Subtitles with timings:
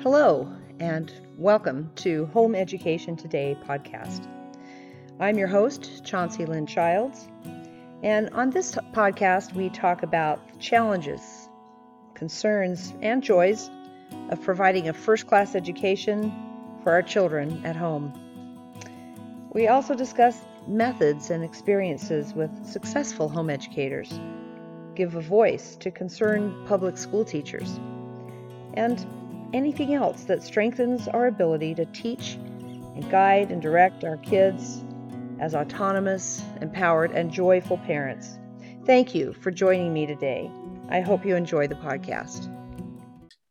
[0.00, 0.48] Hello,
[0.78, 4.28] and welcome to Home Education Today podcast.
[5.18, 7.26] I'm your host, Chauncey Lynn Childs,
[8.04, 11.48] and on this podcast, we talk about the challenges,
[12.14, 13.70] concerns, and joys
[14.30, 16.32] of providing a first class education
[16.84, 18.12] for our children at home.
[19.52, 24.20] We also discuss methods and experiences with successful home educators,
[24.94, 27.80] give a voice to concerned public school teachers,
[28.74, 29.04] and
[29.52, 32.34] anything else that strengthens our ability to teach
[32.94, 34.84] and guide and direct our kids
[35.40, 38.38] as autonomous, empowered, and joyful parents.
[38.84, 40.50] Thank you for joining me today.
[40.88, 42.54] I hope you enjoy the podcast.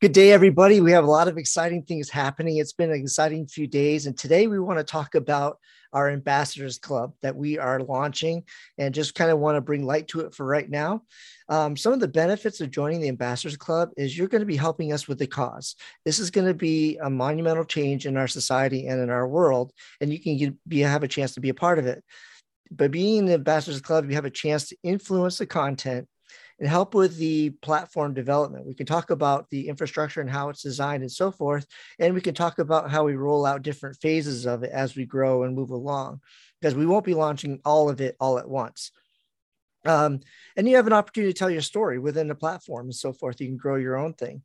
[0.00, 0.80] Good day, everybody.
[0.80, 2.56] We have a lot of exciting things happening.
[2.56, 4.06] It's been an exciting few days.
[4.06, 5.58] And today we want to talk about
[5.92, 8.44] our ambassadors club that we are launching
[8.78, 11.02] and just kind of want to bring light to it for right now.
[11.48, 14.56] Um, some of the benefits of joining the ambassadors club is you're going to be
[14.56, 15.76] helping us with the cause.
[16.04, 19.72] This is going to be a monumental change in our society and in our world,
[20.00, 22.02] and you can get, be, have a chance to be a part of it.
[22.70, 26.08] By being in the ambassadors club, you have a chance to influence the content
[26.58, 28.66] and help with the platform development.
[28.66, 31.66] We can talk about the infrastructure and how it's designed and so forth.
[31.98, 35.04] And we can talk about how we roll out different phases of it as we
[35.04, 36.20] grow and move along,
[36.60, 38.92] because we won't be launching all of it all at once.
[39.84, 40.20] Um,
[40.56, 43.40] and you have an opportunity to tell your story within the platform and so forth.
[43.40, 44.42] You can grow your own thing.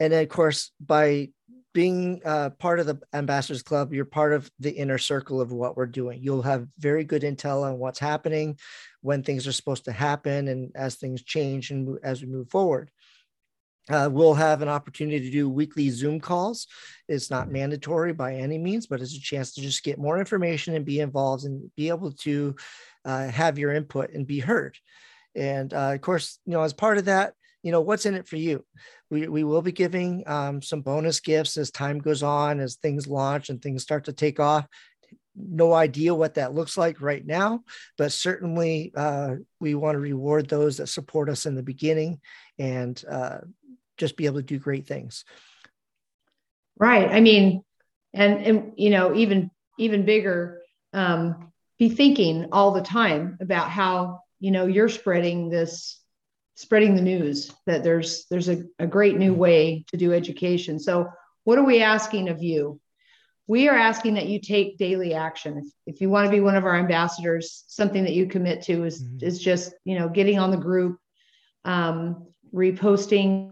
[0.00, 1.28] And then, of course, by
[1.72, 5.76] being uh, part of the ambassadors club you're part of the inner circle of what
[5.76, 6.22] we're doing.
[6.22, 8.58] You'll have very good intel on what's happening
[9.00, 12.90] when things are supposed to happen and as things change and as we move forward.
[13.90, 16.68] Uh, we'll have an opportunity to do weekly zoom calls.
[17.08, 20.74] It's not mandatory by any means but it's a chance to just get more information
[20.74, 22.54] and be involved and be able to
[23.04, 24.76] uh, have your input and be heard.
[25.34, 28.26] And uh, of course you know as part of that you know what's in it
[28.26, 28.64] for you?
[29.10, 33.06] We, we will be giving um, some bonus gifts as time goes on as things
[33.06, 34.66] launch and things start to take off.
[35.36, 37.62] No idea what that looks like right now
[37.96, 42.20] but certainly uh, we want to reward those that support us in the beginning
[42.58, 43.38] and uh,
[43.96, 45.24] just be able to do great things.
[46.78, 47.10] Right.
[47.10, 47.62] I mean
[48.14, 50.60] and and you know even even bigger
[50.92, 55.98] um, be thinking all the time about how you know you're spreading this
[56.62, 61.08] spreading the news that there's there's a, a great new way to do education so
[61.42, 62.80] what are we asking of you
[63.48, 66.54] we are asking that you take daily action if, if you want to be one
[66.54, 69.26] of our ambassadors something that you commit to is mm-hmm.
[69.26, 70.98] is just you know getting on the group
[71.64, 73.50] um, reposting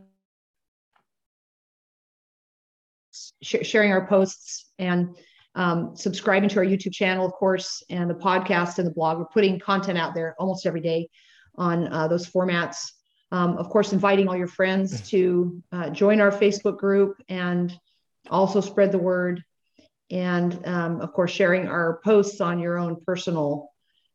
[3.42, 5.16] sh- sharing our posts and
[5.56, 9.24] um, subscribing to our youtube channel of course and the podcast and the blog we're
[9.24, 11.08] putting content out there almost every day
[11.56, 12.92] on uh, those formats.
[13.32, 17.72] Um, of course, inviting all your friends to uh, join our Facebook group and
[18.28, 19.44] also spread the word.
[20.10, 23.70] And um, of course, sharing our posts on your own personal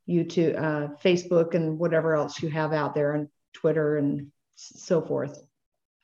[0.07, 5.39] YouTube, uh, Facebook, and whatever else you have out there, and Twitter and so forth.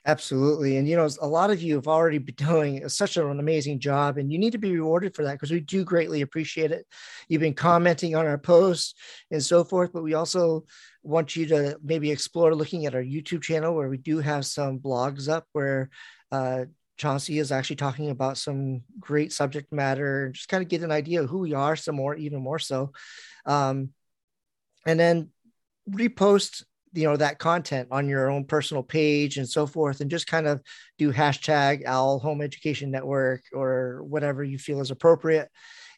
[0.05, 0.78] Absolutely.
[0.78, 4.17] And, you know, a lot of you have already been doing such an amazing job,
[4.17, 6.88] and you need to be rewarded for that because we do greatly appreciate it.
[7.29, 8.95] You've been commenting on our posts
[9.29, 10.66] and so forth, but we also
[11.03, 14.79] want you to maybe explore looking at our YouTube channel where we do have some
[14.79, 15.89] blogs up where
[16.31, 16.66] uh,
[16.97, 20.91] Chauncey is actually talking about some great subject matter and just kind of get an
[20.91, 22.91] idea of who we are some more, even more so.
[23.45, 23.90] Um,
[24.85, 25.29] and then
[25.90, 26.63] repost
[26.94, 30.47] you know that content on your own personal page and so forth and just kind
[30.47, 30.61] of
[30.97, 35.50] do hashtag owl home education network or whatever you feel is appropriate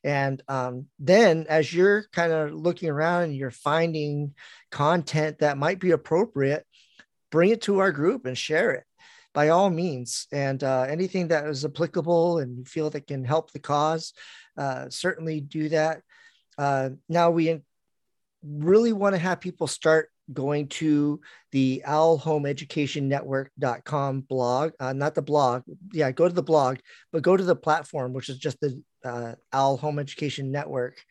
[0.03, 4.34] and um, then as you're kind of looking around and you're finding
[4.72, 6.66] content that might be appropriate
[7.34, 8.84] bring it to our group and share it
[9.34, 10.28] by all means.
[10.31, 14.13] And uh, anything that is applicable and you feel that can help the cause
[14.56, 16.02] uh, certainly do that.
[16.59, 17.59] Uh, now we
[18.46, 21.20] really want to have people start going to
[21.52, 25.64] the owlhomeeducationnetwork.com blog, uh, not the blog.
[25.92, 26.78] Yeah, go to the blog,
[27.12, 31.02] but go to the platform, which is just the uh, Owl Home Education Network.com.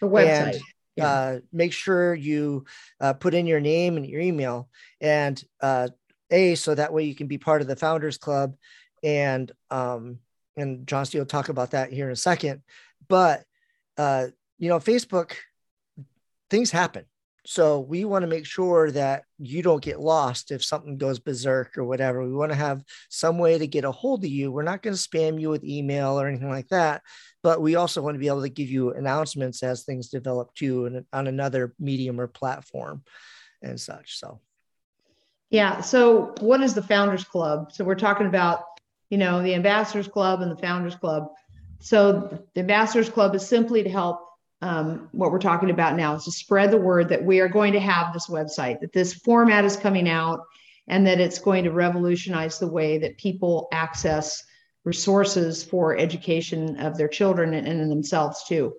[0.00, 0.54] The website.
[0.54, 0.62] And,
[0.96, 1.08] yeah.
[1.08, 2.64] uh, make sure you
[3.00, 4.68] uh, put in your name and your email
[5.00, 5.88] and uh,
[6.30, 8.54] a so that way you can be part of the founders club
[9.02, 10.18] and um,
[10.56, 12.62] and John Steele will talk about that here in a second
[13.08, 13.42] but
[13.98, 14.28] uh,
[14.58, 15.32] you know Facebook
[16.54, 17.04] things happen.
[17.46, 21.76] So we want to make sure that you don't get lost if something goes berserk
[21.76, 22.22] or whatever.
[22.22, 24.52] We want to have some way to get a hold of you.
[24.52, 27.02] We're not going to spam you with email or anything like that,
[27.42, 30.86] but we also want to be able to give you announcements as things develop too
[30.86, 33.02] and on another medium or platform
[33.62, 34.16] and such.
[34.18, 34.40] So
[35.50, 35.80] Yeah.
[35.80, 37.72] So, what is the Founders Club?
[37.72, 38.62] So, we're talking about,
[39.10, 41.28] you know, the Ambassadors Club and the Founders Club.
[41.80, 44.20] So, the Ambassadors Club is simply to help.
[44.64, 47.74] Um, what we're talking about now is to spread the word that we are going
[47.74, 50.40] to have this website, that this format is coming out,
[50.88, 54.42] and that it's going to revolutionize the way that people access
[54.84, 58.72] resources for education of their children and, and themselves too.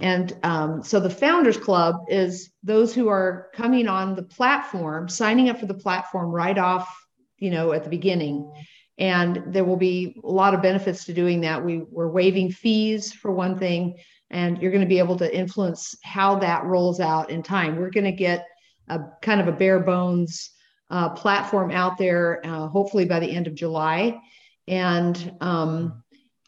[0.00, 5.50] And um, so the Founders Club is those who are coming on the platform, signing
[5.50, 6.88] up for the platform right off,
[7.36, 8.50] you know, at the beginning.
[8.96, 11.62] And there will be a lot of benefits to doing that.
[11.62, 13.98] We, we're waiving fees for one thing,
[14.30, 17.76] and you're going to be able to influence how that rolls out in time.
[17.76, 18.46] We're going to get
[18.88, 20.50] a kind of a bare bones
[20.90, 24.20] uh, platform out there, uh, hopefully by the end of July.
[24.68, 26.02] And um,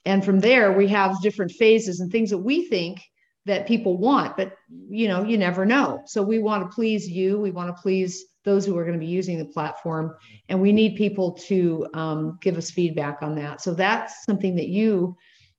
[0.04, 3.00] and from there, we have different phases and things that we think
[3.44, 4.54] that people want but
[4.88, 8.24] you know you never know so we want to please you we want to please
[8.44, 10.14] those who are going to be using the platform
[10.48, 14.68] and we need people to um, give us feedback on that so that's something that
[14.68, 15.16] you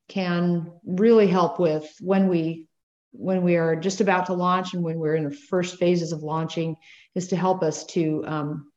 [0.10, 2.68] can really help with when we
[3.12, 6.24] when we are just about to launch and when we're in the first phases of
[6.24, 6.76] launching
[7.14, 8.72] is to help us to um,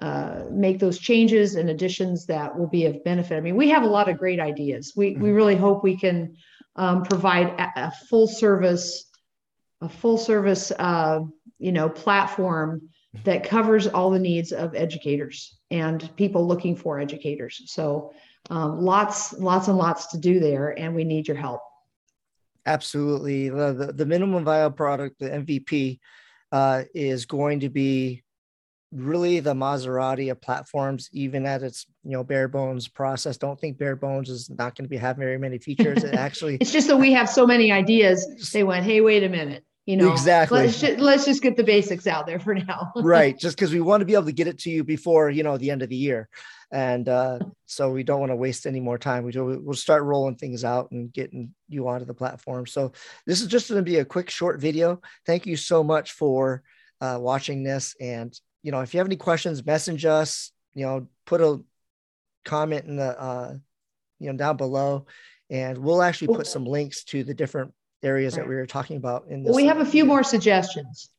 [0.00, 3.36] uh, make those changes and additions that will be of benefit.
[3.36, 4.92] I mean, we have a lot of great ideas.
[4.96, 5.34] We we mm-hmm.
[5.34, 6.36] really hope we can
[6.76, 9.04] um, provide a, a, full service,
[9.80, 11.20] a full service, uh,
[11.58, 12.88] you know, platform
[13.24, 17.62] that covers all the needs of educators and people looking for educators.
[17.66, 18.12] So
[18.48, 21.60] um, lots, lots and lots to do there, and we need your help.
[22.66, 25.98] Absolutely, the the, minimum viable product, the MVP,
[26.52, 28.22] uh, is going to be
[28.92, 33.36] really the Maserati of platforms, even at its you know bare bones process.
[33.36, 36.04] Don't think bare bones is not going to be have very many features.
[36.04, 38.50] It actually it's just that we have so many ideas.
[38.52, 39.64] They went, hey, wait a minute.
[39.90, 40.60] You know, exactly.
[40.60, 42.92] Let's just, let's just get the basics out there for now.
[42.96, 45.42] right, just because we want to be able to get it to you before you
[45.42, 46.28] know the end of the year,
[46.70, 49.24] and uh, so we don't want to waste any more time.
[49.24, 52.68] We do, we'll start rolling things out and getting you onto the platform.
[52.68, 52.92] So
[53.26, 55.00] this is just going to be a quick, short video.
[55.26, 56.62] Thank you so much for
[57.00, 58.32] uh, watching this, and
[58.62, 61.60] you know, if you have any questions, message us, you know, put a
[62.44, 63.54] comment in the, uh,
[64.20, 65.06] you know, down below,
[65.50, 68.44] and we'll actually put some links to the different areas right.
[68.44, 69.54] that we were talking about in this.
[69.54, 71.10] we have a few more suggestions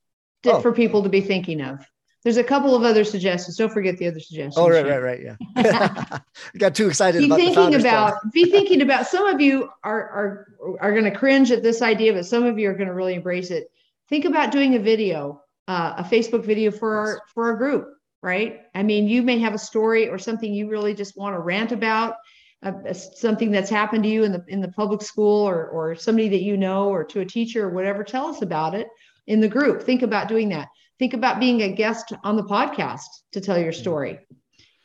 [0.43, 0.61] to, oh.
[0.61, 1.85] for people to be thinking of.
[2.23, 3.57] There's a couple of other suggestions.
[3.57, 4.55] Don't forget the other suggestions.
[4.55, 5.21] Oh, right, right, right.
[5.55, 6.19] Yeah.
[6.57, 7.17] got too excited.
[7.17, 11.11] Be about thinking about, be thinking about, some of you are, are, are going to
[11.15, 13.71] cringe at this idea, but some of you are going to really embrace it.
[14.07, 15.41] Think about doing a video
[15.71, 18.61] uh, a Facebook video for our for our group, right?
[18.75, 21.71] I mean, you may have a story or something you really just want to rant
[21.71, 22.15] about,
[22.63, 26.29] uh, something that's happened to you in the in the public school or or somebody
[26.29, 28.03] that you know or to a teacher or whatever.
[28.03, 28.87] Tell us about it
[29.27, 29.83] in the group.
[29.83, 30.67] Think about doing that.
[30.99, 34.19] Think about being a guest on the podcast to tell your story,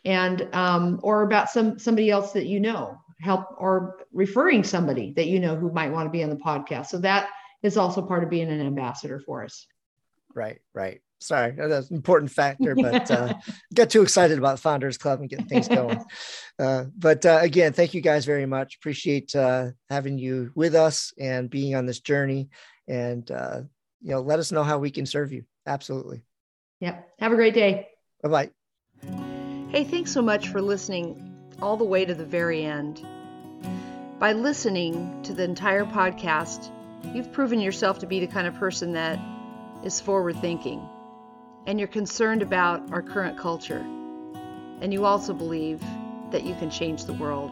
[0.04, 2.98] and um, or about some somebody else that you know.
[3.18, 6.88] Help or referring somebody that you know who might want to be on the podcast.
[6.88, 7.30] So that
[7.62, 9.66] is also part of being an ambassador for us
[10.36, 11.00] right, right.
[11.20, 13.34] Sorry, that's an important factor, but uh,
[13.74, 16.04] get too excited about Founders Club and getting things going.
[16.58, 18.76] uh, but uh, again, thank you guys very much.
[18.76, 22.50] Appreciate uh, having you with us and being on this journey.
[22.86, 23.62] And uh,
[24.02, 25.44] you know, let us know how we can serve you.
[25.66, 26.22] Absolutely.
[26.80, 27.08] Yep.
[27.18, 27.88] Have a great day.
[28.22, 28.50] Bye bye.
[29.70, 33.04] Hey, thanks so much for listening all the way to the very end.
[34.18, 36.70] By listening to the entire podcast,
[37.14, 39.18] you've proven yourself to be the kind of person that
[39.84, 40.88] is forward thinking,
[41.66, 43.84] and you're concerned about our current culture,
[44.80, 45.82] and you also believe
[46.30, 47.50] that you can change the world.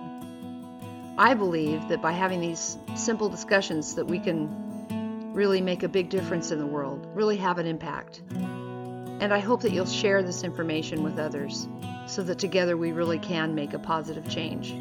[1.18, 6.08] I believe that by having these simple discussions that we can really make a big
[6.08, 8.22] difference in the world, really have an impact.
[8.30, 11.68] And I hope that you'll share this information with others
[12.06, 14.74] so that together we really can make a positive change.